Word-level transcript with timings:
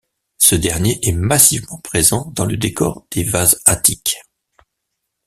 Ce 0.39 0.55
dernier 0.55 0.97
est 1.07 1.11
massivement 1.11 1.77
présent 1.77 2.31
dans 2.33 2.45
le 2.45 2.57
décor 2.57 3.05
des 3.11 3.23
vases 3.23 3.61
attiques. 3.65 4.17